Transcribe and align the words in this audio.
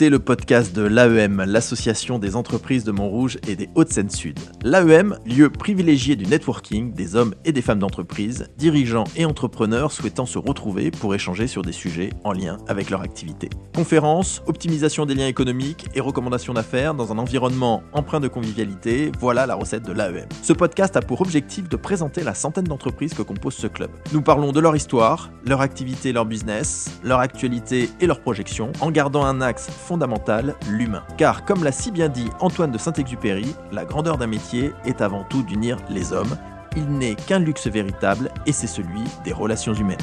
Écoutez 0.00 0.08
le 0.08 0.18
podcast 0.18 0.74
de 0.74 0.80
l'AEM, 0.80 1.44
l'association 1.46 2.18
des 2.18 2.34
entreprises 2.34 2.84
de 2.84 2.90
Montrouge 2.90 3.36
et 3.46 3.54
des 3.54 3.68
Hauts-de-Seine-Sud. 3.74 4.38
L'AEM, 4.62 5.18
lieu 5.26 5.50
privilégié 5.50 6.16
du 6.16 6.24
networking 6.24 6.94
des 6.94 7.16
hommes 7.16 7.34
et 7.44 7.52
des 7.52 7.60
femmes 7.60 7.80
d'entreprise, 7.80 8.48
dirigeants 8.56 9.04
et 9.14 9.26
entrepreneurs 9.26 9.92
souhaitant 9.92 10.24
se 10.24 10.38
retrouver 10.38 10.90
pour 10.90 11.14
échanger 11.14 11.46
sur 11.46 11.60
des 11.60 11.72
sujets 11.72 12.08
en 12.24 12.32
lien 12.32 12.56
avec 12.66 12.88
leur 12.88 13.02
activité. 13.02 13.50
Conférences, 13.74 14.40
optimisation 14.46 15.04
des 15.04 15.14
liens 15.14 15.26
économiques 15.26 15.88
et 15.94 16.00
recommandations 16.00 16.54
d'affaires 16.54 16.94
dans 16.94 17.12
un 17.12 17.18
environnement 17.18 17.82
empreint 17.92 18.20
de 18.20 18.28
convivialité, 18.28 19.12
voilà 19.20 19.44
la 19.44 19.54
recette 19.54 19.84
de 19.84 19.92
l'AEM. 19.92 20.28
Ce 20.42 20.54
podcast 20.54 20.96
a 20.96 21.02
pour 21.02 21.20
objectif 21.20 21.68
de 21.68 21.76
présenter 21.76 22.22
la 22.22 22.32
centaine 22.32 22.64
d'entreprises 22.64 23.12
que 23.12 23.20
compose 23.20 23.52
ce 23.52 23.66
club. 23.66 23.90
Nous 24.14 24.22
parlons 24.22 24.52
de 24.52 24.60
leur 24.60 24.74
histoire, 24.74 25.30
leur 25.44 25.60
activité, 25.60 26.14
leur 26.14 26.24
business, 26.24 26.88
leur 27.04 27.20
actualité 27.20 27.90
et 28.00 28.06
leurs 28.06 28.22
projections, 28.22 28.72
en 28.80 28.90
gardant 28.90 29.26
un 29.26 29.42
axe 29.42 29.68
fondamental, 29.90 30.54
l'humain. 30.68 31.02
Car 31.16 31.44
comme 31.44 31.64
l'a 31.64 31.72
si 31.72 31.90
bien 31.90 32.08
dit 32.08 32.28
Antoine 32.38 32.70
de 32.70 32.78
Saint-Exupéry, 32.78 33.56
la 33.72 33.84
grandeur 33.84 34.18
d'un 34.18 34.28
métier 34.28 34.70
est 34.84 35.00
avant 35.00 35.24
tout 35.24 35.42
d'unir 35.42 35.78
les 35.90 36.12
hommes. 36.12 36.36
Il 36.76 36.86
n'est 36.86 37.16
qu'un 37.16 37.40
luxe 37.40 37.66
véritable 37.66 38.30
et 38.46 38.52
c'est 38.52 38.68
celui 38.68 39.02
des 39.24 39.32
relations 39.32 39.74
humaines. 39.74 39.98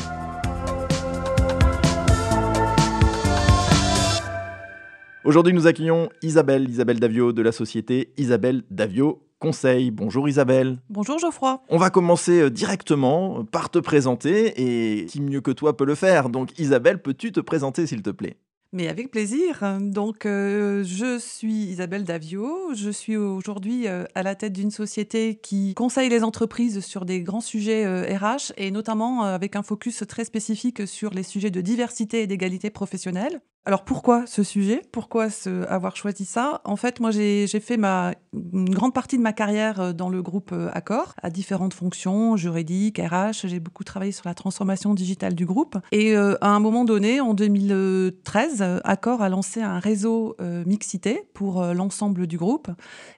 Aujourd'hui, 5.24 5.54
nous 5.54 5.68
accueillons 5.68 6.10
Isabelle, 6.22 6.70
Isabelle 6.70 6.99
Davio 6.99 7.32
de 7.32 7.41
la 7.41 7.54
société 7.54 8.12
Isabelle 8.18 8.63
Davio 8.70 9.24
Conseil. 9.40 9.91
Bonjour 9.91 10.27
Isabelle. 10.27 10.79
Bonjour 10.90 11.18
Geoffroy. 11.18 11.62
On 11.70 11.77
va 11.77 11.91
commencer 11.91 12.41
euh, 12.41 12.49
directement 12.49 13.46
par 13.46 13.70
te 13.70 13.79
présenter 13.79 14.51
et 14.57 15.05
qui 15.05 15.22
mieux 15.22 15.40
que 15.40 15.51
toi 15.51 15.77
peut 15.77 15.85
le 15.85 15.96
faire. 15.96 16.27
Donc 16.29 16.60
Isabelle, 16.60 17.01
peux-tu 17.01 17.32
te 17.32 17.40
présenter 17.40 17.88
s'il 17.88 18.01
te 18.01 18.10
plaît? 18.10 18.35
Mais 18.71 18.87
avec 18.87 19.12
plaisir. 19.12 19.77
Donc, 19.79 20.26
euh, 20.26 20.84
je 20.84 21.18
suis 21.20 21.65
Isabelle 21.65 22.04
Davio. 22.04 22.73
Je 22.73 22.90
suis 22.90 23.18
aujourd'hui 23.18 23.87
euh, 23.87 24.05
à 24.15 24.23
la 24.23 24.35
tête 24.35 24.54
d'une 24.54 24.71
société 24.71 25.35
qui 25.35 25.73
conseille 25.73 26.10
les 26.10 26.23
entreprises 26.23 26.79
sur 26.82 27.05
des 27.05 27.21
grands 27.21 27.41
sujets 27.41 27.85
RH 28.15 28.54
et 28.57 28.71
notamment 28.71 29.23
avec 29.23 29.55
un 29.55 29.63
focus 29.63 30.04
très 30.07 30.26
spécifique 30.26 30.88
sur 30.88 31.12
les 31.12 31.23
sujets 31.23 31.51
de 31.51 31.62
diversité 31.62 32.21
et 32.21 32.27
d'égalité 32.27 32.70
professionnelle. 32.70 33.41
Alors 33.68 33.84
pourquoi 33.84 34.26
ce 34.27 34.43
sujet? 34.43 34.82
Pourquoi 34.93 35.27
avoir 35.68 35.98
choisi 35.98 36.23
ça? 36.23 36.62
En 36.63 36.77
fait, 36.77 37.01
moi 37.01 37.12
j'ai 37.12 37.48
fait 37.60 37.76
ma, 37.76 38.13
une 38.32 38.70
grande 38.70 38.93
partie 38.93 39.18
de 39.18 39.21
ma 39.21 39.34
carrière 39.34 39.82
euh, 39.82 39.91
dans 39.91 40.07
le 40.07 40.21
groupe 40.21 40.51
euh, 40.54 40.70
Accor, 40.71 41.13
à 41.21 41.29
différentes 41.29 41.73
fonctions, 41.73 42.38
juridiques, 42.38 42.98
RH. 42.98 43.45
J'ai 43.45 43.60
beaucoup 43.60 43.84
travaillé 43.84 44.13
sur 44.13 44.26
la 44.26 44.35
transformation 44.35 44.93
digitale 44.93 45.35
du 45.35 45.45
groupe. 45.45 45.76
Et 45.91 46.15
euh, 46.15 46.35
à 46.40 46.51
un 46.51 46.62
moment 46.62 46.85
donné, 46.85 47.20
en 47.20 47.34
2013, 47.34 48.79
Accor 48.85 49.21
a 49.21 49.27
lancé 49.27 49.62
un 49.62 49.79
réseau 49.79 50.38
mixité 50.65 51.23
pour 51.34 51.62
l'ensemble 51.62 52.26
du 52.26 52.38
groupe. 52.38 52.70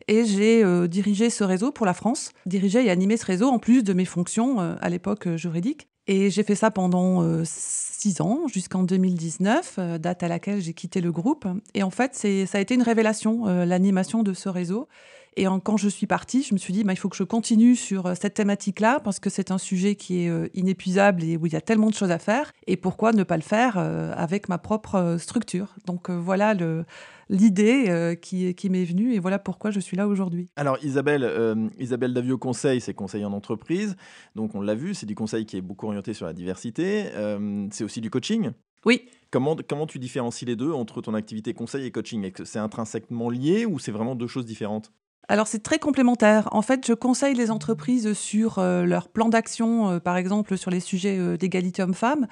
Et 0.07 0.25
j'ai 0.25 0.63
dirigé 0.87 1.29
ce 1.29 1.43
réseau 1.43 1.71
pour 1.71 1.85
la 1.85 1.93
France, 1.93 2.31
dirigé 2.47 2.83
et 2.83 2.89
animé 2.89 3.17
ce 3.17 3.25
réseau 3.27 3.49
en 3.49 3.59
plus 3.59 3.83
de 3.83 3.93
mes 3.93 4.05
fonctions 4.05 4.57
à 4.59 4.89
l'époque 4.89 5.27
juridiques. 5.35 5.87
Et 6.11 6.31
j'ai 6.31 6.41
fait 6.41 6.55
ça 6.55 6.71
pendant 6.71 7.43
six 7.45 8.21
ans, 8.21 8.47
jusqu'en 8.47 8.83
2019, 8.83 9.75
euh, 9.77 9.97
date 9.97 10.23
à 10.23 10.27
laquelle 10.29 10.61
j'ai 10.61 10.73
quitté 10.73 11.01
le 11.01 11.11
groupe. 11.11 11.45
Et 11.73 11.83
en 11.83 11.89
fait, 11.89 12.15
ça 12.15 12.57
a 12.57 12.61
été 12.61 12.73
une 12.73 12.81
révélation, 12.81 13.47
euh, 13.47 13.65
l'animation 13.65 14.23
de 14.23 14.33
ce 14.33 14.47
réseau. 14.47 14.87
Et 15.35 15.45
quand 15.63 15.77
je 15.77 15.89
suis 15.89 16.07
partie, 16.07 16.43
je 16.43 16.53
me 16.53 16.59
suis 16.59 16.73
dit, 16.73 16.83
bah, 16.83 16.93
il 16.93 16.97
faut 16.97 17.09
que 17.09 17.15
je 17.15 17.23
continue 17.23 17.75
sur 17.75 18.05
euh, 18.05 18.13
cette 18.19 18.33
thématique-là, 18.33 18.99
parce 18.99 19.19
que 19.19 19.29
c'est 19.29 19.51
un 19.51 19.57
sujet 19.57 19.95
qui 19.95 20.25
est 20.25 20.55
inépuisable 20.55 21.23
et 21.23 21.37
où 21.37 21.45
il 21.45 21.53
y 21.53 21.55
a 21.55 21.61
tellement 21.61 21.89
de 21.89 21.95
choses 21.95 22.11
à 22.11 22.19
faire. 22.19 22.51
Et 22.67 22.77
pourquoi 22.77 23.11
ne 23.13 23.23
pas 23.23 23.37
le 23.37 23.43
faire 23.43 23.77
avec 23.77 24.49
ma 24.49 24.57
propre 24.57 25.17
structure? 25.19 25.75
Donc 25.85 26.09
voilà 26.09 26.53
le 26.53 26.85
l'idée 27.29 27.85
euh, 27.87 28.15
qui, 28.15 28.53
qui 28.55 28.69
m'est 28.69 28.83
venue 28.83 29.13
et 29.13 29.19
voilà 29.19 29.39
pourquoi 29.39 29.71
je 29.71 29.79
suis 29.79 29.95
là 29.95 30.07
aujourd'hui. 30.07 30.49
Alors 30.55 30.77
Isabelle, 30.83 31.23
euh, 31.23 31.69
Isabelle 31.77 32.13
Davio 32.13 32.37
Conseil, 32.37 32.81
c'est 32.81 32.93
conseiller 32.93 33.25
en 33.25 33.33
entreprise, 33.33 33.95
donc 34.35 34.55
on 34.55 34.61
l'a 34.61 34.75
vu, 34.75 34.93
c'est 34.93 35.05
du 35.05 35.15
conseil 35.15 35.45
qui 35.45 35.57
est 35.57 35.61
beaucoup 35.61 35.87
orienté 35.87 36.13
sur 36.13 36.25
la 36.25 36.33
diversité, 36.33 37.05
euh, 37.13 37.67
c'est 37.71 37.83
aussi 37.83 38.01
du 38.01 38.09
coaching? 38.09 38.51
Oui. 38.85 39.07
Comment, 39.29 39.57
comment 39.67 39.85
tu 39.85 39.99
différencies 39.99 40.45
les 40.45 40.55
deux 40.55 40.71
entre 40.71 41.01
ton 41.01 41.13
activité 41.13 41.53
conseil 41.53 41.85
et 41.85 41.91
coaching? 41.91 42.31
C'est 42.45 42.59
intrinsèquement 42.59 43.29
lié 43.29 43.65
ou 43.65 43.77
c'est 43.77 43.91
vraiment 43.91 44.15
deux 44.15 44.27
choses 44.27 44.45
différentes? 44.45 44.91
Alors 45.29 45.47
c'est 45.47 45.61
très 45.61 45.77
complémentaire. 45.77 46.49
En 46.51 46.63
fait, 46.63 46.87
je 46.87 46.93
conseille 46.93 47.35
les 47.35 47.51
entreprises 47.51 48.13
sur 48.13 48.57
euh, 48.57 48.83
leur 48.83 49.07
plan 49.09 49.29
d'action, 49.29 49.91
euh, 49.91 49.99
par 49.99 50.17
exemple 50.17 50.57
sur 50.57 50.71
les 50.71 50.79
sujets 50.79 51.17
euh, 51.19 51.37
d'égalité 51.37 51.83
homme-femme. 51.83 52.27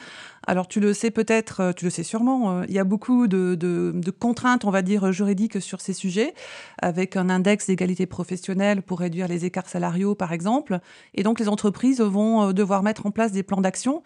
Alors 0.47 0.68
tu 0.68 0.80
le 0.80 0.94
sais 0.94 1.12
peut-être, 1.12 1.74
tu 1.75 1.85
le 1.85 1.91
sais 1.91 2.03
sûrement, 2.03 2.63
il 2.63 2.74
y 2.74 2.80
a 2.80 2.84
beaucoup 2.84 3.28
de, 3.28 4.12
contraintes, 4.19 4.66
on 4.66 4.72
va 4.72 4.81
dire, 4.81 5.12
juridiques 5.12 5.62
sur 5.62 5.81
ces 5.81 5.94
sujets, 5.94 6.34
avec 6.81 7.16
un 7.16 7.30
index 7.30 7.68
d'égalité 7.68 8.06
professionnelle 8.06 8.81
pour 8.81 9.00
réduire 9.00 9.28
les 9.28 9.46
écarts 9.46 9.69
salariaux, 9.69 10.16
par 10.16 10.31
exemple. 10.31 10.80
Et 11.13 11.24
donc 11.24 11.40
les 11.40 11.50
entreprises 11.50 12.02
vont 12.02 12.53
devoir 12.53 12.81
mettre 12.81 13.06
en 13.06 13.12
place 13.12 13.31
des 13.31 13.44
plans 13.44 13.62
d'action. 13.62 14.03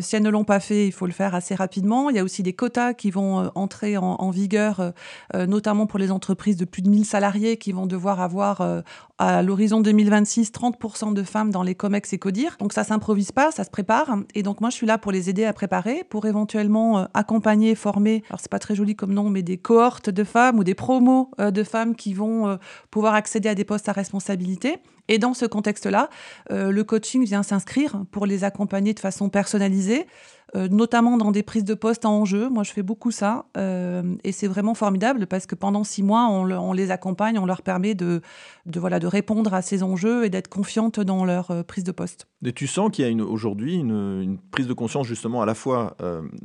si 0.00 0.16
elles 0.16 0.22
ne 0.22 0.30
l'ont 0.30 0.44
pas 0.44 0.60
fait, 0.60 0.86
il 0.86 0.92
faut 0.92 1.06
le 1.06 1.12
faire 1.12 1.34
assez 1.34 1.54
rapidement. 1.54 2.10
Il 2.10 2.16
y 2.16 2.18
a 2.20 2.24
aussi 2.24 2.42
des 2.42 2.52
quotas 2.52 2.94
qui 2.94 3.10
vont 3.10 3.50
entrer 3.54 3.96
en, 3.96 4.30
vigueur, 4.30 4.92
notamment 5.34 5.86
pour 5.86 5.98
les 5.98 6.10
entreprises 6.10 6.56
de 6.56 6.64
plus 6.64 6.82
de 6.82 6.88
1000 6.88 7.04
salariés 7.04 7.56
qui 7.56 7.72
vont 7.72 7.86
devoir 7.86 8.20
avoir 8.20 8.60
euh, 8.60 8.80
à 9.18 9.42
l'horizon 9.42 9.80
2026 9.80 10.50
30% 10.50 11.14
de 11.14 11.22
femmes 11.22 11.50
dans 11.50 11.62
les 11.62 11.76
COMEX 11.76 12.12
et 12.12 12.18
CODIR. 12.18 12.56
Donc 12.58 12.72
ça 12.72 12.82
s'improvise 12.82 13.30
pas, 13.30 13.52
ça 13.52 13.62
se 13.62 13.70
prépare. 13.70 14.16
Et 14.34 14.42
donc 14.42 14.60
moi 14.60 14.70
je 14.70 14.74
suis 14.74 14.86
là 14.86 14.98
pour 14.98 15.12
les 15.12 15.30
aider 15.30 15.44
à 15.44 15.52
préparer, 15.52 15.71
pour 16.08 16.26
éventuellement 16.26 16.98
euh, 16.98 17.04
accompagner, 17.14 17.74
former, 17.74 18.22
alors 18.28 18.40
c'est 18.40 18.50
pas 18.50 18.58
très 18.58 18.74
joli 18.74 18.94
comme 18.94 19.12
nom, 19.12 19.30
mais 19.30 19.42
des 19.42 19.56
cohortes 19.56 20.10
de 20.10 20.24
femmes 20.24 20.58
ou 20.58 20.64
des 20.64 20.74
promos 20.74 21.30
euh, 21.40 21.50
de 21.50 21.62
femmes 21.62 21.94
qui 21.94 22.14
vont 22.14 22.58
pouvoir 22.90 23.14
accéder 23.14 23.48
à 23.48 23.54
des 23.54 23.64
postes 23.64 23.88
à 23.88 23.92
responsabilité. 23.92 24.78
Et 25.08 25.18
dans 25.18 25.34
ce 25.34 25.46
contexte-là, 25.46 26.08
le 26.50 26.82
coaching 26.82 27.24
vient 27.24 27.42
s'inscrire 27.42 28.04
pour 28.12 28.24
les 28.24 28.44
accompagner 28.44 28.94
de 28.94 29.00
façon 29.00 29.28
personnalisée. 29.28 30.06
Euh, 30.54 30.68
notamment 30.68 31.16
dans 31.16 31.30
des 31.30 31.42
prises 31.42 31.64
de 31.64 31.72
poste 31.72 32.04
en 32.04 32.12
enjeu. 32.20 32.50
Moi, 32.50 32.62
je 32.62 32.72
fais 32.72 32.82
beaucoup 32.82 33.10
ça. 33.10 33.46
Euh, 33.56 34.16
et 34.22 34.32
c'est 34.32 34.48
vraiment 34.48 34.74
formidable 34.74 35.26
parce 35.26 35.46
que 35.46 35.54
pendant 35.54 35.82
six 35.82 36.02
mois, 36.02 36.28
on, 36.28 36.72
les 36.74 36.90
accompagne, 36.90 37.38
on 37.38 37.46
leur 37.46 37.62
permet 37.62 37.94
de, 37.94 38.20
voilà, 38.66 38.98
de 38.98 39.06
répondre 39.06 39.54
à 39.54 39.62
ces 39.62 39.82
enjeux 39.82 40.26
et 40.26 40.30
d'être 40.30 40.48
confiante 40.48 41.00
dans 41.00 41.24
leur 41.24 41.50
euh, 41.50 41.62
prise 41.62 41.84
de 41.84 41.92
poste. 41.92 42.26
Et 42.44 42.52
tu 42.52 42.66
sens 42.66 42.90
qu'il 42.90 43.06
y 43.06 43.20
a 43.20 43.24
aujourd'hui 43.24 43.76
une, 43.76 44.38
prise 44.50 44.66
de 44.66 44.72
conscience 44.72 45.06
justement 45.06 45.42
à 45.42 45.46
la 45.46 45.54
fois 45.54 45.96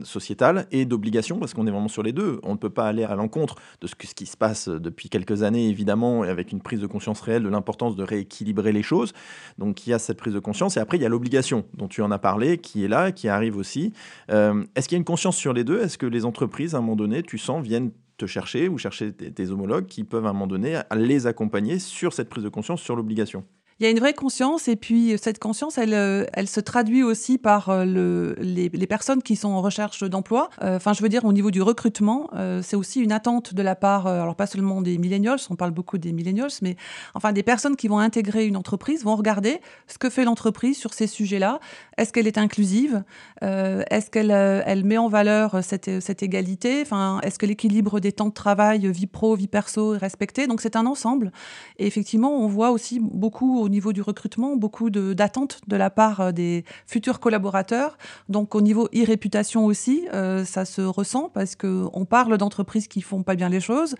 sociétale 0.03 0.67
et 0.71 0.85
d'obligation, 0.85 1.39
parce 1.39 1.53
qu'on 1.53 1.67
est 1.67 1.71
vraiment 1.71 1.87
sur 1.87 2.03
les 2.03 2.13
deux. 2.13 2.39
On 2.43 2.53
ne 2.53 2.57
peut 2.57 2.69
pas 2.69 2.87
aller 2.87 3.03
à 3.03 3.15
l'encontre 3.15 3.55
de 3.81 3.87
ce, 3.87 3.95
qui 3.95 4.25
se 4.25 4.37
passe 4.37 4.69
depuis 4.69 5.09
quelques 5.09 5.43
années, 5.43 5.69
évidemment, 5.69 6.21
avec 6.21 6.51
une 6.51 6.61
prise 6.61 6.79
de 6.79 6.87
conscience 6.87 7.21
réelle 7.21 7.43
de 7.43 7.49
l'importance 7.49 7.95
de 7.95 8.03
rééquilibrer 8.03 8.71
les 8.71 8.83
choses. 8.83 9.13
Donc 9.57 9.87
il 9.87 9.91
y 9.91 9.93
a 9.93 9.99
cette 9.99 10.17
prise 10.17 10.33
de 10.33 10.39
conscience. 10.39 10.77
Et 10.77 10.79
après, 10.79 10.97
il 10.97 11.03
y 11.03 11.05
a 11.05 11.09
l'obligation 11.09 11.65
dont 11.73 11.87
tu 11.87 12.01
en 12.01 12.11
as 12.11 12.19
parlé, 12.19 12.57
qui 12.57 12.83
est 12.83 12.87
là, 12.87 13.11
qui 13.11 13.27
arrive 13.27 13.57
aussi. 13.57 13.93
Euh, 14.31 14.63
est-ce 14.75 14.87
qu'il 14.87 14.95
y 14.95 14.99
a 14.99 14.99
une 14.99 15.05
conscience 15.05 15.37
sur 15.37 15.53
les 15.53 15.63
deux? 15.63 15.81
Est-ce 15.81 15.97
que 15.97 16.05
les 16.05 16.25
entreprises, 16.25 16.75
à 16.75 16.79
un 16.79 16.81
moment 16.81 16.95
donné, 16.95 17.23
tu 17.23 17.37
sens, 17.37 17.63
viennent 17.63 17.91
te 18.17 18.25
chercher 18.25 18.67
ou 18.67 18.77
chercher 18.77 19.13
tes, 19.13 19.51
homologues 19.51 19.85
qui 19.85 20.03
peuvent 20.03 20.25
à 20.25 20.29
un 20.29 20.33
moment 20.33 20.47
donné 20.47 20.79
les 20.95 21.27
accompagner 21.27 21.77
sur 21.79 22.13
cette 22.13 22.29
prise 22.29 22.43
de 22.43 22.49
conscience, 22.49 22.81
sur 22.81 22.95
l'obligation? 22.95 23.43
Il 23.79 23.83
y 23.83 23.85
a 23.85 23.91
une 23.91 23.99
vraie 23.99 24.13
conscience 24.13 24.67
et 24.67 24.75
puis 24.75 25.13
euh, 25.13 25.17
cette 25.21 25.37
conscience, 25.37 25.77
elle, 25.77 25.93
euh, 25.93 26.25
elle 26.33 26.47
se 26.47 26.59
traduit 26.59 27.03
aussi 27.03 27.37
par 27.37 27.69
euh, 27.69 27.85
le, 27.85 28.35
les, 28.39 28.69
les, 28.69 28.87
personnes 28.87 29.21
qui 29.21 29.35
sont 29.35 29.49
en 29.49 29.61
recherche 29.61 30.03
d'emploi. 30.03 30.49
Enfin, 30.61 30.93
je 30.93 31.03
veux 31.03 31.09
dire, 31.09 31.25
au 31.25 31.33
niveau 31.33 31.51
du 31.51 31.61
recrutement, 31.61 32.29
c'est 32.61 32.75
aussi 32.75 33.01
une 33.01 33.11
attente 33.11 33.53
de 33.53 33.61
la 33.61 33.75
part, 33.75 34.07
alors 34.07 34.35
pas 34.35 34.47
seulement 34.47 34.81
des 34.81 34.97
millennials, 34.97 35.39
on 35.49 35.55
parle 35.55 35.71
beaucoup 35.71 35.97
des 35.97 36.13
millennials, 36.13 36.51
mais 36.61 36.77
enfin 37.13 37.33
des 37.33 37.43
personnes 37.43 37.75
qui 37.75 37.87
vont 37.87 37.99
intégrer 37.99 38.45
une 38.45 38.55
entreprise 38.55 39.03
vont 39.03 39.15
regarder 39.15 39.59
ce 39.87 39.97
que 39.97 40.09
fait 40.09 40.23
l'entreprise 40.23 40.77
sur 40.77 40.93
ces 40.93 41.07
sujets-là. 41.07 41.59
Est-ce 41.97 42.13
qu'elle 42.13 42.27
est 42.27 42.37
inclusive? 42.37 43.03
Est-ce 43.41 44.09
qu'elle 44.09 44.31
elle 44.31 44.85
met 44.85 44.97
en 44.97 45.09
valeur 45.09 45.63
cette, 45.63 45.99
cette 45.99 46.23
égalité? 46.23 46.81
Enfin, 46.81 47.19
est-ce 47.23 47.37
que 47.37 47.45
l'équilibre 47.45 47.99
des 47.99 48.13
temps 48.13 48.29
de 48.29 48.33
travail, 48.33 48.89
vie 48.91 49.07
pro, 49.07 49.35
vie 49.35 49.47
perso 49.47 49.95
est 49.95 49.97
respecté? 49.97 50.47
Donc 50.47 50.61
c'est 50.61 50.75
un 50.75 50.85
ensemble. 50.85 51.31
Et 51.77 51.87
effectivement, 51.87 52.31
on 52.31 52.47
voit 52.47 52.71
aussi 52.71 52.99
beaucoup 52.99 53.66
au 53.67 53.69
niveau 53.69 53.91
du 53.91 54.01
recrutement, 54.01 54.55
beaucoup 54.55 54.89
d'attentes 54.89 55.59
de, 55.67 55.75
la 55.75 55.89
part 55.89 56.21
euh, 56.21 56.31
des 56.31 56.63
futurs 56.85 57.19
collaborateurs. 57.19 57.97
Donc 58.29 58.55
au 58.55 58.61
niveau 58.61 58.87
e-réputation 58.95 59.65
aussi, 59.65 60.07
euh, 60.13 60.45
ça 60.45 60.63
se 60.63 60.81
ressent 60.81 61.29
parce 61.33 61.55
qu'on 61.55 62.05
parle 62.09 62.37
d'entreprises 62.37 62.87
qui 62.87 63.01
font 63.01 63.23
pas 63.23 63.35
bien 63.35 63.49
les 63.49 63.59
choses, 63.59 63.95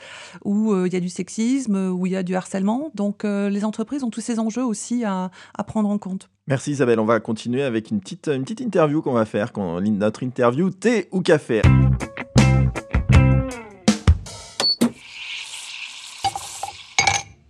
où 0.45 0.71
euh, 0.71 0.87
il 0.87 0.93
y 0.93 0.95
a 0.95 1.01
du 1.01 1.09
sexisme, 1.09 1.91
où 1.91 2.05
il 2.05 2.13
y 2.13 2.15
a 2.15 2.23
du 2.23 2.35
harcèlement. 2.35 2.91
Donc 2.95 3.23
les 3.23 3.65
entreprises 3.65 4.03
ont 4.03 4.09
tous 4.09 4.21
ces 4.21 4.39
enjeux 4.39 4.63
aussi 4.63 5.03
à, 5.03 5.29
prendre 5.67 5.89
en 5.89 5.97
compte. 5.97 6.29
Merci 6.47 6.71
Isabelle, 6.71 6.99
on 6.99 7.05
va 7.05 7.19
continuer 7.19 7.63
avec 7.63 7.91
une 7.91 7.99
petite, 7.99 8.29
une 8.29 8.43
petite 8.43 8.61
interview 8.61 9.01
qu'on 9.01 9.11
va 9.11 9.25
faire, 9.25 9.51
notre 9.57 10.23
interview 10.23 10.69
thé 10.69 11.09
ou 11.11 11.21
café. 11.21 11.61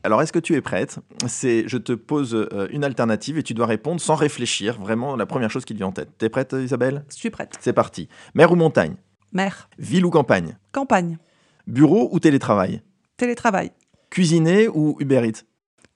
Alors, 0.08 0.22
est-ce 0.22 0.32
que 0.32 0.40
tu 0.40 0.56
es 0.56 0.62
prête? 0.62 1.00
C'est, 1.28 1.68
je 1.68 1.78
te 1.78 1.92
pose 1.92 2.34
euh, 2.34 2.70
une 2.72 2.86
alternative 2.86 3.38
et 3.38 3.44
tu 3.44 3.54
dois 3.54 3.66
répondre 3.66 4.00
sans 4.00 4.16
réfléchir, 4.16 4.80
vraiment 4.80 5.18
la 5.18 5.26
première 5.26 5.52
chose 5.52 5.66
qui 5.66 5.74
te 5.74 5.80
vient 5.80 5.88
en 5.88 5.92
tête. 5.92 6.18
T'es 6.18 6.30
prête, 6.30 6.56
Isabelle? 6.58 7.04
Je 7.10 7.16
suis 7.18 7.30
prête. 7.30 7.56
C'est 7.60 7.74
parti. 7.74 8.08
Mer 8.34 8.54
ou 8.54 8.56
montagne? 8.56 8.96
Mer. 9.34 9.68
Ville 9.78 10.06
ou 10.06 10.10
campagne? 10.10 10.58
Campagne. 10.72 11.18
Bureau 11.68 12.08
ou 12.14 12.22
télétravail? 12.22 12.82
Télétravail. 13.18 13.74
Cuisiner 14.10 14.70
ou 14.70 14.96
Uber 15.02 15.28
Eats? 15.28 15.44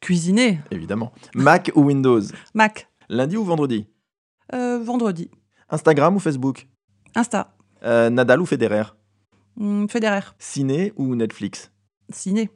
Cuisiner. 0.01 0.59
Évidemment. 0.71 1.13
Mac 1.33 1.71
ou 1.75 1.85
Windows? 1.85 2.23
Mac. 2.53 2.89
Lundi 3.07 3.37
ou 3.37 3.45
vendredi? 3.45 3.87
Euh, 4.53 4.77
vendredi. 4.83 5.31
Instagram 5.69 6.17
ou 6.17 6.19
Facebook? 6.19 6.67
Insta. 7.15 7.55
Euh, 7.85 8.09
Nadal 8.09 8.41
ou 8.41 8.45
Federer? 8.45 8.93
Hmm, 9.55 9.87
Federer. 9.87 10.33
Ciné 10.37 10.91
ou 10.97 11.15
Netflix? 11.15 11.71
Ciné. 12.11 12.49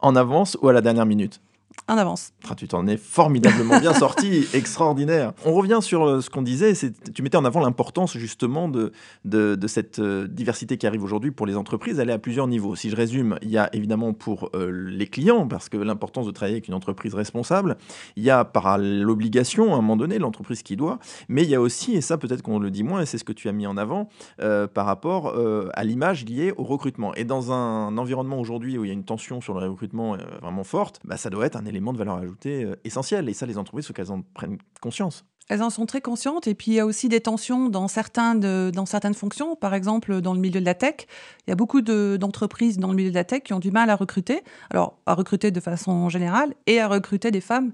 En 0.00 0.16
avance 0.16 0.56
ou 0.62 0.68
à 0.68 0.72
la 0.72 0.80
dernière 0.80 1.06
minute 1.06 1.40
En 1.88 1.98
avance. 1.98 2.32
Ah, 2.48 2.54
tu 2.54 2.68
t'en 2.68 2.86
es 2.86 2.96
formidablement 2.96 3.80
bien 3.80 3.92
sorti, 3.92 4.46
extraordinaire. 4.54 5.32
On 5.44 5.52
revient 5.52 5.78
sur 5.80 6.04
euh, 6.04 6.20
ce 6.20 6.30
qu'on 6.30 6.42
disait, 6.42 6.74
tu 7.14 7.22
mettais 7.22 7.36
en 7.36 7.44
avant 7.44 7.60
l'importance 7.60 8.16
justement 8.16 8.68
de, 8.68 8.92
de, 9.24 9.56
de 9.56 9.66
cette 9.66 9.98
euh, 9.98 10.28
diversité 10.28 10.76
qui 10.76 10.86
arrive 10.86 11.02
aujourd'hui 11.02 11.30
pour 11.30 11.46
les 11.46 11.56
entreprises. 11.56 11.98
Elle 11.98 12.10
est 12.10 12.14
à 12.14 12.18
plusieurs 12.18 12.46
niveaux. 12.46 12.76
Si 12.76 12.88
je 12.88 12.96
résume, 12.96 13.38
il 13.42 13.50
y 13.50 13.58
a 13.58 13.68
évidemment 13.74 14.12
pour 14.12 14.50
euh, 14.54 14.70
les 14.70 15.06
clients, 15.06 15.46
parce 15.48 15.68
que 15.68 15.76
l'importance 15.76 16.26
de 16.26 16.30
travailler 16.30 16.56
avec 16.56 16.68
une 16.68 16.74
entreprise 16.74 17.14
responsable. 17.14 17.76
Il 18.16 18.22
y 18.22 18.30
a 18.30 18.44
par 18.44 18.78
l'obligation, 18.78 19.74
à 19.74 19.78
un 19.78 19.80
moment 19.80 19.96
donné, 19.96 20.18
l'entreprise 20.18 20.62
qui 20.62 20.76
doit. 20.76 20.98
Mais 21.28 21.42
il 21.42 21.50
y 21.50 21.54
a 21.54 21.60
aussi, 21.60 21.94
et 21.94 22.00
ça 22.00 22.18
peut-être 22.18 22.42
qu'on 22.42 22.58
le 22.58 22.70
dit 22.70 22.84
moins, 22.84 23.00
et 23.00 23.06
c'est 23.06 23.18
ce 23.18 23.24
que 23.24 23.32
tu 23.32 23.48
as 23.48 23.52
mis 23.52 23.66
en 23.66 23.76
avant, 23.76 24.08
euh, 24.40 24.66
par 24.66 24.86
rapport 24.86 25.28
euh, 25.28 25.68
à 25.74 25.84
l'image 25.84 26.24
liée 26.24 26.52
au 26.56 26.64
recrutement. 26.64 27.14
Et 27.14 27.24
dans 27.24 27.52
un 27.52 27.96
environnement 27.98 28.38
aujourd'hui 28.38 28.78
où 28.78 28.84
il 28.84 28.88
y 28.88 28.90
a 28.90 28.94
une 28.94 29.04
tension 29.04 29.40
sur 29.40 29.58
le 29.58 29.68
recrutement 29.68 30.16
vraiment 30.40 30.64
forte, 30.64 31.00
bah, 31.04 31.16
ça 31.16 31.30
doit 31.30 31.46
être 31.46 31.56
un 31.56 31.61
élément 31.66 31.92
de 31.92 31.98
valeur 31.98 32.16
ajoutée 32.16 32.64
euh, 32.64 32.76
essentiel. 32.84 33.28
Et 33.28 33.34
ça, 33.34 33.46
les 33.46 33.58
entreprises, 33.58 33.86
il 33.88 33.94
qu'elles 33.94 34.12
en 34.12 34.22
prennent 34.34 34.58
conscience. 34.80 35.24
Elles 35.48 35.62
en 35.62 35.70
sont 35.70 35.86
très 35.86 36.00
conscientes. 36.00 36.46
Et 36.46 36.54
puis, 36.54 36.70
il 36.70 36.74
y 36.74 36.80
a 36.80 36.86
aussi 36.86 37.08
des 37.08 37.20
tensions 37.20 37.68
dans, 37.68 37.88
certains 37.88 38.34
de- 38.34 38.70
dans 38.74 38.86
certaines 38.86 39.12
fonctions. 39.14 39.54
Par 39.56 39.74
exemple, 39.74 40.20
dans 40.20 40.34
le 40.34 40.40
milieu 40.40 40.60
de 40.60 40.64
la 40.64 40.74
tech, 40.74 40.94
il 41.46 41.50
y 41.50 41.52
a 41.52 41.56
beaucoup 41.56 41.82
de- 41.82 42.16
d'entreprises 42.18 42.78
dans 42.78 42.88
le 42.88 42.94
milieu 42.94 43.10
de 43.10 43.14
la 43.14 43.24
tech 43.24 43.42
qui 43.42 43.52
ont 43.52 43.58
du 43.58 43.70
mal 43.70 43.90
à 43.90 43.96
recruter. 43.96 44.42
Alors, 44.70 44.96
à 45.04 45.14
recruter 45.14 45.50
de 45.50 45.60
façon 45.60 46.08
générale 46.08 46.54
et 46.66 46.80
à 46.80 46.88
recruter 46.88 47.30
des 47.30 47.40
femmes 47.40 47.70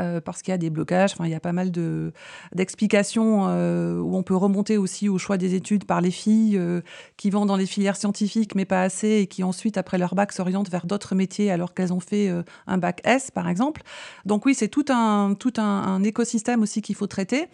euh, 0.00 0.20
parce 0.20 0.40
qu'il 0.42 0.50
y 0.50 0.54
a 0.54 0.58
des 0.58 0.70
blocages. 0.70 1.12
Enfin, 1.12 1.26
il 1.26 1.30
y 1.30 1.34
a 1.34 1.40
pas 1.40 1.52
mal 1.52 1.70
de- 1.70 2.12
d'explications 2.54 3.44
euh, 3.48 3.98
où 3.98 4.16
on 4.16 4.22
peut 4.22 4.36
remonter 4.36 4.78
aussi 4.78 5.08
au 5.08 5.18
choix 5.18 5.36
des 5.36 5.54
études 5.54 5.84
par 5.84 6.00
les 6.00 6.10
filles 6.10 6.56
euh, 6.56 6.80
qui 7.16 7.30
vont 7.30 7.44
dans 7.46 7.56
les 7.56 7.66
filières 7.66 7.96
scientifiques, 7.96 8.54
mais 8.54 8.64
pas 8.64 8.82
assez, 8.82 9.18
et 9.20 9.26
qui 9.26 9.42
ensuite, 9.44 9.76
après 9.78 9.98
leur 9.98 10.14
bac, 10.14 10.32
s'orientent 10.32 10.70
vers 10.70 10.86
d'autres 10.86 11.14
métiers 11.14 11.50
alors 11.50 11.74
qu'elles 11.74 11.92
ont 11.92 12.00
fait 12.00 12.28
euh, 12.28 12.42
un 12.66 12.78
bac 12.78 13.02
S, 13.04 13.30
par 13.30 13.48
exemple. 13.48 13.82
Donc 14.24 14.46
oui, 14.46 14.54
c'est 14.54 14.68
tout 14.68 14.86
un, 14.88 15.34
tout 15.38 15.52
un 15.58 16.02
écosystème 16.02 16.62
aussi 16.62 16.80
qu'il 16.82 16.94
faut 16.94 17.06
traiter. 17.10 17.48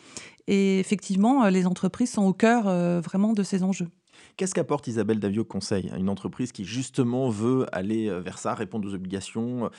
Et 0.47 0.79
effectivement, 0.79 1.44
euh, 1.44 1.50
les 1.50 1.67
entreprises 1.67 2.12
sont 2.12 2.25
au 2.25 2.32
cœur 2.32 2.69
euh, 2.69 3.00
vraiment 3.00 3.32
de 3.32 3.43
ces 3.43 3.62
enjeux. 3.62 3.88
Qu'est-ce 4.37 4.55
qu'apporte 4.55 4.87
Isabelle 4.87 5.19
Davio 5.19 5.44
Conseil 5.44 5.91
une 5.97 6.08
entreprise 6.08 6.53
qui 6.53 6.64
justement 6.64 7.29
veut 7.29 7.67
aller 7.73 8.08
euh, 8.08 8.20
vers 8.20 8.38
ça, 8.38 8.55
répondre 8.55 8.88
aux 8.88 8.94
obligations, 8.94 9.70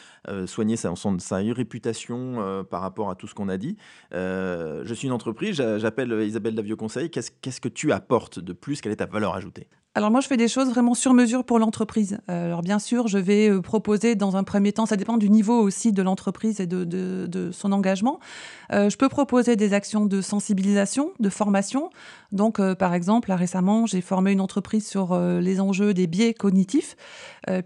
soigner 0.45 0.75
sa, 0.75 0.94
réputation 1.31 2.65
par 2.69 2.81
rapport 2.81 3.09
à 3.09 3.15
tout 3.15 3.27
ce 3.27 3.35
qu'on 3.35 3.50
a 3.50 3.57
dit? 3.57 3.77
Je 4.12 4.94
suis 4.94 5.07
une 5.07 5.13
entreprise, 5.13 5.56
j'a- 5.56 5.77
j'appelle 5.80 6.12
Isabelle 6.25 6.56
Davio 6.56 6.75
Conseil. 6.75 7.09
Qu'est-ce 7.09 7.62
que 7.62 7.69
tu 7.69 7.91
apportes 7.91 8.39
de 8.39 8.53
plus? 8.53 8.81
Quelle 8.81 8.91
est 8.91 8.97
ta 8.97 9.06
valeur 9.06 9.35
ajoutée? 9.35 9.68
Alors 9.97 10.11
moi, 10.11 10.21
je 10.21 10.27
fais 10.27 10.38
des 10.38 10.47
choses 10.47 10.69
vraiment 10.69 10.94
sur 10.94 11.15
mesure 11.15 11.44
pour 11.44 11.57
l'entreprise. 11.57 12.19
Euh, 12.29 12.45
alors 12.45 12.61
bien 12.61 12.77
sûr, 12.77 13.07
je 13.07 13.17
vais 13.17 13.49
euh, 13.49 13.63
proposer 13.63 14.13
dans 14.13 14.38
un 14.38 14.44
premier 14.44 14.71
temps, 14.71 14.85
ça 14.85 14.95
dépend 14.95 15.17
du 15.17 15.27
niveau 15.27 15.59
aussi 15.59 15.91
de 15.91 16.03
l'entreprise 16.03 16.59
et 16.59 16.67
de, 16.67 17.49
son 17.51 17.71
engagement. 17.71 18.19
Euh, 18.73 18.91
je 18.91 18.97
peux 18.97 19.09
proposer 19.09 19.55
des 19.55 19.73
actions 19.73 20.05
de 20.05 20.21
sensibilisation, 20.21 21.13
de 21.19 21.29
formation. 21.29 21.89
Donc 22.31 22.61
par 22.75 22.94
exemple, 22.94 23.29
là, 23.29 23.38
récemment, 23.38 23.88
j'ai 23.88 24.01
formé 24.01 24.33
une 24.33 24.41
entreprise 24.41 24.85
sur 24.85 25.17
les 25.17 25.61
enjeux 25.61 25.94
des 25.94 26.07
biais 26.07 26.33
cognitifs, 26.33 26.97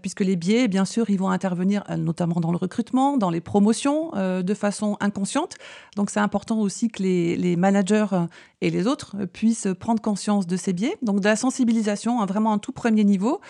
puisque 0.00 0.20
les 0.20 0.36
biais, 0.36 0.68
bien 0.68 0.84
sûr, 0.84 1.10
ils 1.10 1.18
vont 1.18 1.30
intervenir 1.30 1.82
notamment 1.98 2.40
dans 2.40 2.52
le 2.52 2.56
recrutement, 2.56 3.16
dans 3.16 3.30
les 3.30 3.40
promotions, 3.40 4.12
de 4.14 4.54
façon 4.54 4.96
inconsciente. 5.00 5.56
Donc 5.96 6.10
c'est 6.10 6.20
important 6.20 6.60
aussi 6.60 6.90
que 6.90 7.02
les, 7.02 7.56
managers 7.56 8.06
et 8.60 8.70
les 8.70 8.86
autres 8.86 9.16
puissent 9.32 9.66
prendre 9.80 10.00
conscience 10.00 10.46
de 10.46 10.56
ces 10.56 10.72
biais. 10.72 10.96
Donc 11.02 11.18
de 11.18 11.24
la 11.24 11.34
sensibilisation 11.34 12.21
à 12.22 12.26
vraiment 12.26 12.52
un 12.52 12.58
tout 12.58 12.72
premier 12.72 13.04
niveau. 13.04 13.40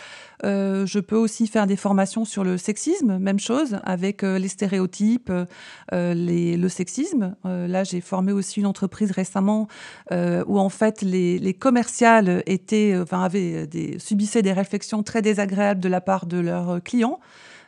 Euh, 0.44 0.86
je 0.86 0.98
peux 0.98 1.16
aussi 1.16 1.46
faire 1.46 1.66
des 1.66 1.76
formations 1.76 2.24
sur 2.24 2.44
le 2.44 2.58
sexisme, 2.58 3.18
même 3.18 3.38
chose, 3.38 3.78
avec 3.84 4.24
euh, 4.24 4.38
les 4.38 4.48
stéréotypes, 4.48 5.30
euh, 5.30 6.14
le 6.14 6.68
sexisme. 6.68 7.36
Là, 7.44 7.84
j'ai 7.84 8.00
formé 8.00 8.32
aussi 8.32 8.60
une 8.60 8.66
entreprise 8.66 9.10
récemment 9.10 9.68
où 10.10 10.58
en 10.58 10.68
fait 10.68 11.02
les, 11.02 11.38
les 11.38 11.54
commerciales 11.54 12.42
avaient 13.10 13.66
des, 13.66 13.98
subissaient 13.98 14.42
des 14.42 14.52
réflexions 14.52 15.02
très 15.02 15.22
désagréables 15.22 15.80
de 15.80 15.88
la 15.88 16.00
part 16.00 16.26
de 16.26 16.38
leurs 16.38 16.82
clients. 16.82 17.20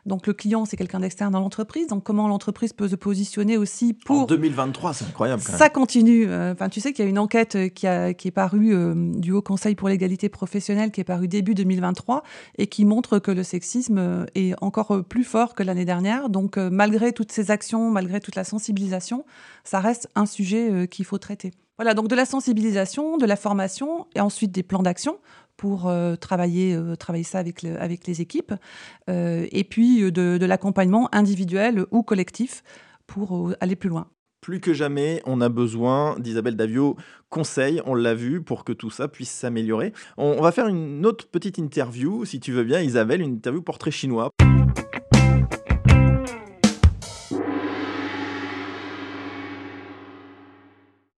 Donc 0.06 0.26
le 0.26 0.32
client, 0.34 0.64
c'est 0.66 0.76
quelqu'un 0.76 1.00
d'externe 1.00 1.32
dans 1.32 1.40
l'entreprise. 1.40 1.86
Donc 1.86 2.04
comment 2.04 2.28
l'entreprise 2.28 2.72
peut 2.72 2.88
se 2.88 2.96
positionner 2.96 3.56
aussi 3.56 3.96
En 4.02 4.06
pour 4.06 4.26
2023, 4.26 4.92
c'est 4.92 5.04
incroyable 5.06 5.42
quand 5.44 5.52
même. 5.52 5.58
ça 5.58 5.70
continue. 5.70 6.26
Euh, 6.28 6.52
Enfin, 6.52 6.68
tu 6.68 6.80
sais 6.80 6.92
qu'il 6.92 7.04
y 7.04 7.06
a 7.06 7.10
une 7.10 7.18
enquête 7.18 7.56
euh, 7.56 7.68
qui, 7.68 7.86
a- 7.86 8.12
qui 8.14 8.28
est 8.28 8.32
parue 8.32 8.74
euh, 8.74 8.94
du 8.94 9.32
Haut 9.32 9.42
Conseil 9.42 9.74
pour 9.74 9.88
l'égalité 9.88 10.28
professionnelle 10.28 10.90
qui 10.90 11.00
est 11.00 11.04
parue 11.04 11.26
début 11.28 11.54
2023 11.54 12.22
et 12.58 12.66
qui 12.66 12.84
montre 12.84 13.18
que 13.18 13.30
le 13.30 13.42
sexisme 13.42 14.26
est 14.34 14.52
encore 14.62 15.04
plus 15.08 15.24
fort 15.24 15.54
que 15.54 15.62
l'année 15.62 15.84
dernière. 15.84 16.28
Donc, 16.28 16.56
malgré 16.58 17.12
toutes 17.12 17.32
ces 17.32 17.50
actions, 17.50 17.90
malgré 17.90 18.20
toute 18.20 18.36
la 18.36 18.44
sensibilisation, 18.44 19.24
ça 19.64 19.80
reste 19.80 20.08
un 20.14 20.26
sujet 20.26 20.86
qu'il 20.88 21.04
faut 21.04 21.18
traiter. 21.18 21.50
Voilà, 21.76 21.94
donc 21.94 22.06
de 22.08 22.14
la 22.14 22.24
sensibilisation, 22.24 23.16
de 23.16 23.26
la 23.26 23.34
formation 23.36 24.06
et 24.14 24.20
ensuite 24.20 24.52
des 24.52 24.62
plans 24.62 24.82
d'action 24.82 25.16
pour 25.56 25.88
euh, 25.88 26.16
travailler, 26.16 26.74
euh, 26.74 26.96
travailler 26.96 27.24
ça 27.24 27.38
avec, 27.38 27.62
le- 27.62 27.80
avec 27.80 28.06
les 28.06 28.20
équipes, 28.20 28.52
euh, 29.08 29.46
et 29.50 29.64
puis 29.64 30.10
de, 30.10 30.44
l'accompagnement 30.44 31.08
individuel 31.12 31.86
ou 31.90 32.02
collectif 32.02 32.62
pour 33.06 33.52
aller 33.60 33.76
plus 33.76 33.88
loin. 33.88 34.08
Plus 34.40 34.60
que 34.60 34.74
jamais, 34.74 35.22
on 35.24 35.40
a 35.40 35.48
besoin 35.48 36.18
d'Isabelle 36.18 36.56
Davio 36.56 36.96
Conseil, 37.30 37.80
on 37.86 37.94
l'a 37.94 38.14
vu, 38.14 38.42
pour 38.42 38.64
que 38.64 38.72
tout 38.72 38.90
ça 38.90 39.08
puisse 39.08 39.30
s'améliorer. 39.30 39.94
On 40.18 40.42
va 40.42 40.52
faire 40.52 40.68
une 40.68 41.06
autre 41.06 41.26
petite 41.28 41.56
interview, 41.56 42.26
si 42.26 42.40
tu 42.40 42.52
veux 42.52 42.64
bien, 42.64 42.80
Isabelle, 42.80 43.22
une 43.22 43.32
interview 43.32 43.62
portrait 43.62 43.90
chinois. 43.90 44.28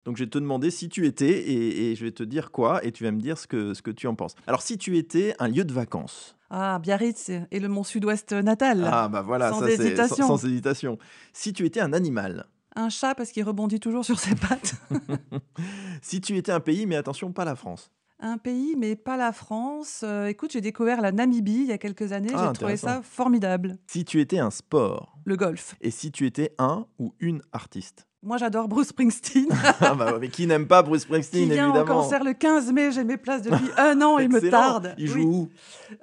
Donc 0.06 0.16
je 0.16 0.25
vais 0.25 0.30
te 0.30 0.38
demander 0.38 0.70
si 0.70 0.88
tu 0.88 1.04
étais, 1.04 1.28
et, 1.30 1.90
et 1.90 1.94
je 1.96 2.04
vais 2.04 2.12
te 2.12 2.22
dire 2.22 2.50
quoi, 2.52 2.82
et 2.84 2.92
tu 2.92 3.04
vas 3.04 3.10
me 3.10 3.20
dire 3.20 3.36
ce 3.36 3.46
que, 3.46 3.75
ce 3.75 3.82
que 3.82 3.90
tu 3.90 4.06
en 4.06 4.14
penses. 4.14 4.34
Alors 4.46 4.62
si 4.62 4.78
tu 4.78 4.96
étais 4.96 5.34
un 5.40 5.48
lieu 5.48 5.64
de 5.64 5.72
vacances, 5.75 6.36
Ah, 6.48 6.78
Biarritz 6.80 7.28
et 7.50 7.60
le 7.60 7.68
Mont 7.68 7.82
Sud-Ouest 7.84 8.32
natal. 8.32 8.88
ah 8.90 9.08
bah 9.08 9.20
voilà, 9.22 9.50
Sans 9.50 9.60
ça 9.60 9.70
hésitation. 9.70 10.26
sans, 10.28 10.38
sans 10.38 10.46
hésitation. 10.46 10.96
Si 11.34 11.52
tu 11.52 11.66
étais 11.66 11.80
un 11.80 11.92
animal, 11.92 12.46
Un 12.76 12.88
chat 12.88 13.14
parce 13.16 13.30
qu'il 13.32 13.42
rebondit 13.44 13.80
toujours 13.80 14.04
sur 14.04 14.18
ses 14.18 14.34
pattes. 14.36 14.75
si 16.02 16.20
tu 16.20 16.36
étais 16.36 16.52
un 16.52 16.60
pays, 16.60 16.86
mais 16.86 16.96
attention, 16.96 17.32
pas 17.32 17.44
la 17.44 17.56
France. 17.56 17.90
Un 18.20 18.38
pays, 18.38 18.76
mais 18.78 18.96
pas 18.96 19.16
la 19.18 19.32
France. 19.32 20.00
Euh, 20.02 20.26
écoute, 20.26 20.52
j'ai 20.52 20.62
découvert 20.62 21.02
la 21.02 21.12
Namibie 21.12 21.52
il 21.62 21.66
y 21.66 21.72
a 21.72 21.78
quelques 21.78 22.12
années. 22.12 22.30
Ah, 22.34 22.46
j'ai 22.52 22.58
trouvé 22.58 22.76
ça 22.78 23.02
formidable. 23.02 23.76
Si 23.88 24.04
tu 24.06 24.20
étais 24.20 24.38
un 24.38 24.50
sport, 24.50 25.18
Le 25.26 25.36
golf. 25.36 25.75
et 25.82 25.90
si 25.90 26.10
tu 26.12 26.25
étais 26.26 26.54
un 26.58 26.86
ou 26.98 27.12
une 27.20 27.42
artiste. 27.52 28.05
Moi, 28.23 28.38
j'adore 28.38 28.66
Bruce 28.66 28.88
Springsteen. 28.88 29.46
ah 29.80 29.94
bah 29.94 30.16
mais 30.20 30.28
qui 30.28 30.46
n'aime 30.46 30.66
pas 30.66 30.82
Bruce 30.82 31.02
qui 31.02 31.06
Springsteen, 31.08 31.50
vient 31.52 31.66
en 31.70 31.75
évidemment 31.75 32.02
concert 32.02 32.25
le 32.25 32.32
15 32.32 32.73
mai. 32.73 32.90
J'ai 32.90 33.04
mes 33.04 33.18
places 33.18 33.42
depuis 33.42 33.68
un 33.76 34.00
an. 34.00 34.18
Il 34.18 34.30
me 34.30 34.40
tarde. 34.50 34.94
Il 34.99 35.06
joue 35.06 35.18
Oui. 35.18 35.25
où 35.26 35.49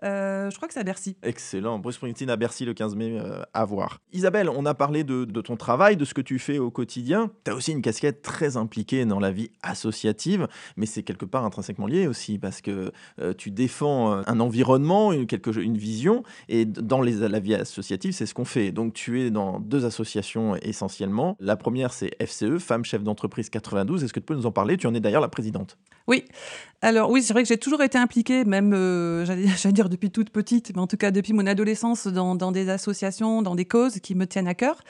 Euh, 0.03 0.49
Je 0.49 0.55
crois 0.55 0.67
que 0.67 0.73
c'est 0.73 0.79
à 0.79 0.83
Bercy. 0.83 1.17
Excellent. 1.23 1.79
Bruce 1.79 1.95
Springsteen 1.95 2.29
à 2.29 2.35
Bercy 2.37 2.63
le 2.65 2.73
15 2.73 2.95
mai, 2.95 3.19
euh, 3.19 3.41
à 3.53 3.65
voir. 3.65 3.99
Isabelle, 4.13 4.47
on 4.49 4.65
a 4.65 4.73
parlé 4.73 5.03
de, 5.03 5.25
de 5.25 5.41
ton 5.41 5.57
travail, 5.57 5.97
de 5.97 6.05
ce 6.05 6.13
que 6.13 6.21
tu 6.21 6.39
fais 6.39 6.59
au 6.59 6.69
quotidien. 6.71 7.29
Tu 7.43 7.51
as 7.51 7.55
aussi 7.55 7.71
une 7.71 7.81
casquette 7.81 8.21
très 8.21 8.55
impliquée 8.57 9.05
dans 9.05 9.19
la 9.19 9.31
vie 9.31 9.49
associative, 9.63 10.47
mais 10.77 10.85
c'est 10.85 11.03
quelque 11.03 11.25
part 11.25 11.43
intrinsèquement 11.43 11.87
lié 11.87 12.07
aussi, 12.07 12.37
parce 12.37 12.61
que 12.61 12.91
euh, 13.19 13.33
tu 13.33 13.51
défends 13.51 14.21
un 14.25 14.39
environnement, 14.39 15.11
une, 15.11 15.25
quelque, 15.27 15.49
une 15.59 15.77
vision, 15.77 16.23
et 16.47 16.63
dans 16.65 17.01
les, 17.01 17.27
la 17.27 17.39
vie 17.39 17.55
associative, 17.55 18.13
c'est 18.13 18.27
ce 18.27 18.33
qu'on 18.33 18.45
fait. 18.45 18.71
Donc 18.71 18.93
tu 18.93 19.21
es 19.21 19.31
dans 19.31 19.59
deux 19.59 19.83
associations 19.83 20.55
essentiellement. 20.57 21.35
La 21.39 21.57
première, 21.57 21.91
c'est 21.91 22.02
FCE, 22.19 22.59
Femmes 22.59 22.85
Chefs 22.85 23.03
d'entreprise 23.03 23.49
92. 23.49 24.03
Est-ce 24.03 24.13
que 24.13 24.19
tu 24.19 24.25
peux 24.25 24.35
nous 24.35 24.45
en 24.45 24.51
parler? 24.51 24.77
Tu 24.77 24.87
en 24.87 24.93
es 24.93 24.99
d'ailleurs 24.99 25.21
la 25.21 25.29
présidente. 25.29 25.77
Oui. 26.07 26.25
Alors 26.81 27.09
oui, 27.09 27.23
c'est 27.23 27.31
vrai 27.31 27.43
que 27.43 27.47
j'ai 27.47 27.57
toujours 27.57 27.81
été 27.81 27.97
impliquée, 27.97 28.43
même, 28.43 28.73
euh, 28.73 29.23
j'allais 29.23 29.45
dire 29.73 29.87
depuis 29.87 30.11
toute 30.11 30.31
petite, 30.31 30.73
mais 30.75 30.81
en 30.81 30.87
tout 30.87 30.97
cas 30.97 31.11
depuis 31.11 31.31
mon 31.31 31.47
adolescence, 31.47 32.07
dans, 32.07 32.35
des 32.51 32.67
associations, 32.67 33.41
dans 33.41 33.55
des 33.55 33.63
causes 33.63 33.99
qui 34.01 34.15
me 34.15 34.27
tiennent 34.27 34.49
à 34.49 34.53
cœur. 34.53 34.83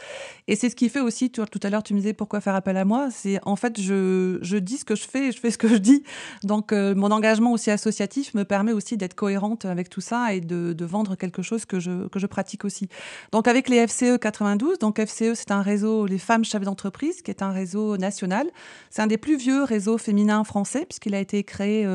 Et 0.47 0.55
c'est 0.55 0.71
ce 0.71 0.75
qui 0.75 0.89
fait 0.89 1.01
aussi, 1.01 1.29
tout 1.29 1.45
à 1.61 1.69
l'heure 1.69 1.83
tu 1.83 1.93
me 1.93 1.99
disais 1.99 2.13
pourquoi 2.13 2.41
faire 2.41 2.55
appel 2.55 2.77
à 2.77 2.85
moi, 2.85 3.09
c'est 3.11 3.39
en 3.43 3.55
fait 3.55 3.79
je, 3.79 4.57
dis 4.57 4.77
ce 4.77 4.85
que 4.85 4.95
je 4.95 5.03
fais, 5.03 5.31
je 5.31 5.39
fais 5.39 5.51
ce 5.51 5.59
que 5.59 5.67
je 5.67 5.75
dis. 5.75 6.01
Donc 6.43 6.73
euh, 6.73 6.95
mon 6.95 7.11
engagement 7.11 7.51
aussi 7.51 7.69
associatif 7.69 8.33
me 8.33 8.43
permet 8.43 8.71
aussi 8.71 8.97
d'être 8.97 9.13
cohérente 9.13 9.65
avec 9.65 9.87
tout 9.87 10.01
ça 10.01 10.33
et 10.33 10.41
de, 10.41 10.73
de 10.73 10.85
vendre 10.85 11.15
quelque 11.15 11.43
chose 11.43 11.65
que 11.65 11.79
je, 11.79 12.07
que 12.07 12.17
je 12.17 12.25
pratique 12.25 12.65
aussi. 12.65 12.89
Donc 13.31 13.47
avec 13.47 13.69
les 13.69 13.85
FCE 13.85 14.17
92, 14.19 14.79
donc 14.79 14.99
FCE 14.99 15.35
c'est 15.35 15.51
un 15.51 15.61
réseau, 15.61 16.07
les 16.07 16.17
femmes 16.17 16.43
chefs 16.43 16.63
d'entreprise, 16.63 17.02
qui 17.11 17.31
est 17.31 17.41
un 17.41 17.51
réseau 17.51 17.97
national. 17.97 18.49
C'est 18.89 19.01
un 19.01 19.07
des 19.07 19.17
plus 19.17 19.37
vieux 19.37 19.63
réseaux 19.63 19.97
féminins 19.97 20.43
français, 20.43 20.85
puisqu'il 20.85 21.15
a 21.15 21.19
été 21.19 21.43
créé 21.43 21.87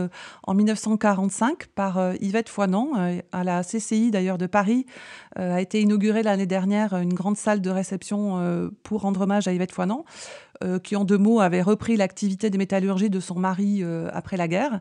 en 0.47 0.55
1945 0.55 1.67
par 1.69 2.15
Yvette 2.21 2.49
Foinan, 2.49 2.93
à 3.33 3.45
la 3.45 3.63
CCI 3.63 4.11
d'ailleurs 4.11 4.39
de 4.39 4.47
Paris. 4.47 4.87
a 5.37 5.61
été 5.61 5.81
inaugurée 5.81 6.23
l'année 6.23 6.47
dernière 6.47 6.95
une 6.95 7.15
grande 7.15 7.37
salle 7.37 7.61
de 7.61 7.71
réception 7.71 8.71
pour 8.83 9.03
rendre 9.03 9.23
hommage 9.23 9.49
à 9.49 9.53
Yvette 9.53 9.73
Foinan. 9.73 10.05
Euh, 10.65 10.81
qui 10.81 10.97
en 10.97 11.05
deux 11.05 11.19
mots 11.19 11.39
avait 11.39 11.63
repris 11.63 11.97
l'activité 11.97 12.51
des 12.51 12.59
métallurgies 12.59 13.11
de 13.11 13.21
son 13.21 13.37
mari 13.37 13.79
euh, 13.85 14.09
après 14.13 14.37
la 14.37 14.49
guerre 14.49 14.81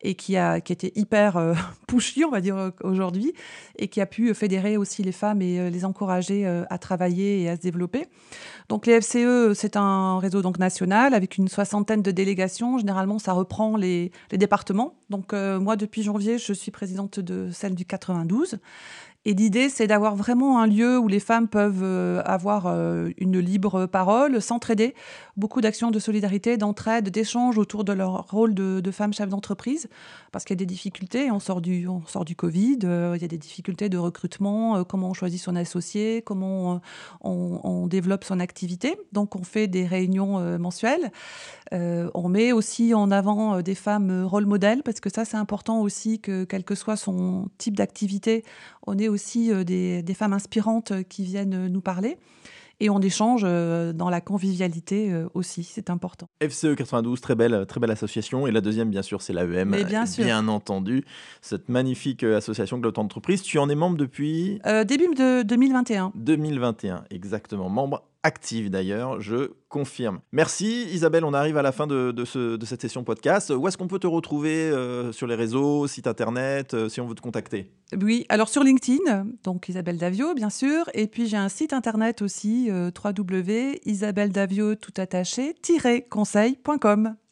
et 0.00 0.14
qui, 0.14 0.38
a, 0.38 0.62
qui 0.62 0.72
était 0.72 0.92
hyper 0.94 1.36
euh, 1.36 1.52
pushy, 1.86 2.24
on 2.24 2.30
va 2.30 2.40
dire 2.40 2.72
aujourd'hui, 2.82 3.34
et 3.76 3.88
qui 3.88 4.00
a 4.00 4.06
pu 4.06 4.32
fédérer 4.32 4.78
aussi 4.78 5.02
les 5.02 5.12
femmes 5.12 5.42
et 5.42 5.70
les 5.70 5.84
encourager 5.84 6.46
à 6.46 6.78
travailler 6.78 7.42
et 7.42 7.50
à 7.50 7.56
se 7.56 7.60
développer. 7.60 8.06
Donc 8.70 8.86
les 8.86 9.00
FCE, 9.00 9.52
c'est 9.68 9.76
un 9.76 10.18
réseau 10.18 10.40
donc 10.40 10.58
national 10.58 11.12
avec 11.12 11.36
une 11.36 11.48
soixantaine 11.48 12.00
de 12.00 12.10
délégations. 12.10 12.78
Généralement, 12.78 13.18
ça 13.18 13.34
reprend 13.34 13.76
les, 13.76 14.10
départements. 14.30 14.94
Donc 15.10 15.32
moi, 15.34 15.76
depuis 15.76 16.02
janvier, 16.02 16.38
je 16.38 16.52
suis 16.54 16.70
présidente 16.70 17.20
de 17.20 17.50
celle 17.52 17.74
du 17.74 17.84
92. 17.84 18.58
Et 19.24 19.34
l'idée, 19.34 19.68
c'est 19.68 19.86
d'avoir 19.86 20.14
vraiment 20.14 20.60
un 20.60 20.66
lieu 20.66 20.98
où 20.98 21.08
les 21.08 21.20
femmes 21.20 21.48
peuvent 21.48 21.82
euh, 21.82 22.22
avoir 22.24 22.66
euh, 22.66 23.10
une 23.18 23.38
libre 23.38 23.86
parole, 23.86 24.40
s'entraider, 24.40 24.94
beaucoup 25.36 25.60
d'actions 25.60 25.90
de 25.90 25.98
solidarité, 25.98 26.56
d'entraide, 26.56 27.10
d'échange 27.10 27.58
autour 27.58 27.84
de 27.84 27.92
leur 27.92 28.28
rôle 28.30 28.54
de, 28.54 28.90
femmes 28.90 29.12
chefs 29.12 29.28
d'entreprise, 29.28 29.88
parce 30.32 30.44
qu'il 30.44 30.54
y 30.54 30.58
a 30.58 30.64
des 30.64 30.66
difficultés, 30.66 31.30
on 31.30 31.40
sort 31.40 31.60
du, 31.60 31.88
on 31.88 32.06
sort 32.06 32.24
du 32.24 32.36
Covid, 32.36 32.78
euh, 32.84 33.14
il 33.16 33.22
y 33.22 33.24
a 33.24 33.28
des 33.28 33.38
difficultés 33.38 33.88
de 33.88 33.98
recrutement, 33.98 34.82
comment 34.84 35.10
on 35.10 35.14
choisit 35.14 35.40
son 35.40 35.56
associé, 35.56 36.22
comment 36.22 36.80
on, 37.20 37.86
développe 37.86 38.24
son 38.24 38.40
activité. 38.40 38.98
Donc 39.12 39.36
on 39.36 39.42
fait 39.42 39.66
des 39.66 39.86
réunions 39.86 40.58
mensuelles. 40.58 41.10
On 41.72 42.28
met 42.28 42.52
aussi 42.52 42.94
en 42.94 43.10
avant 43.10 43.60
des 43.62 43.74
femmes 43.74 44.24
rôle 44.24 44.46
modèles, 44.46 44.82
parce 44.82 45.00
que 45.00 45.10
ça 45.10 45.24
c'est 45.24 45.36
important 45.36 45.80
aussi 45.80 46.20
que 46.20 46.44
quel 46.44 46.64
que 46.64 46.74
soit 46.74 46.96
son 46.96 47.48
type 47.58 47.76
d'activité, 47.76 48.44
on 48.86 48.98
est 48.98 49.08
aussi 49.08 49.52
euh, 49.52 49.64
des, 49.64 50.14
femmes 50.14 50.32
inspirantes 50.32 50.92
euh, 50.92 51.02
qui 51.02 51.24
viennent 51.24 51.54
euh, 51.54 51.68
nous 51.68 51.80
parler. 51.80 52.16
Et 52.80 52.90
on 52.90 53.00
échange 53.00 53.42
dans 53.42 54.08
la 54.08 54.20
convivialité 54.20 55.12
aussi, 55.34 55.64
c'est 55.64 55.90
important. 55.90 56.28
FCE 56.40 56.76
92, 56.76 57.20
très 57.20 57.34
belle, 57.34 57.66
très 57.66 57.80
belle 57.80 57.90
association. 57.90 58.46
Et 58.46 58.52
la 58.52 58.60
deuxième, 58.60 58.88
bien 58.88 59.02
sûr, 59.02 59.20
c'est 59.20 59.32
l'AEM. 59.32 59.74
Bien, 59.84 60.04
bien 60.16 60.46
entendu, 60.46 61.04
cette 61.42 61.68
magnifique 61.68 62.22
association 62.22 62.78
de 62.78 62.84
l'auto-entreprise. 62.84 63.42
Tu 63.42 63.58
en 63.58 63.68
es 63.68 63.74
membre 63.74 63.96
depuis 63.96 64.60
Début 64.86 65.12
de 65.16 65.42
2021. 65.42 66.12
2021, 66.14 67.02
exactement. 67.10 67.68
Membre 67.68 68.04
active 68.22 68.70
d'ailleurs, 68.70 69.20
je 69.20 69.50
confirme. 69.68 70.20
Merci 70.32 70.86
Isabelle, 70.92 71.24
on 71.24 71.34
arrive 71.34 71.56
à 71.56 71.62
la 71.62 71.72
fin 71.72 71.86
de, 71.86 72.14
cette 72.24 72.82
session 72.82 73.04
podcast. 73.04 73.50
Où 73.50 73.68
est-ce 73.68 73.78
qu'on 73.78 73.88
peut 73.88 73.98
te 73.98 74.06
retrouver 74.06 74.70
euh, 74.70 75.12
sur 75.12 75.26
les 75.26 75.34
réseaux, 75.34 75.86
site 75.86 76.06
internet, 76.06 76.72
euh, 76.74 76.88
si 76.88 77.00
on 77.00 77.06
veut 77.06 77.14
te 77.14 77.20
contacter? 77.20 77.70
Oui, 78.00 78.24
alors 78.28 78.48
sur 78.48 78.62
LinkedIn, 78.64 79.26
donc 79.44 79.68
Isabelle 79.68 79.98
Davio 79.98 80.34
bien 80.34 80.50
sûr, 80.50 80.90
et 80.94 81.06
puis 81.06 81.26
j'ai 81.26 81.36
un 81.36 81.48
site 81.48 81.72
internet 81.72 82.22
aussi, 82.22 82.70
euh, 82.70 82.90
www.isabelledavio 83.04 84.74
tout 84.74 84.94
attaché-conseil.com. 84.96 87.14